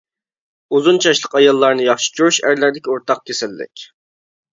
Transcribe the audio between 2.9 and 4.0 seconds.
ئورتاق كېسەللىك.